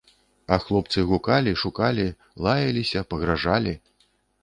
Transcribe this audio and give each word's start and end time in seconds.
А 0.55 0.57
хлопцы 0.63 1.03
гукалі, 1.11 1.53
шукалі, 1.65 2.07
лаяліся, 2.49 3.07
пагражалі. 3.15 3.81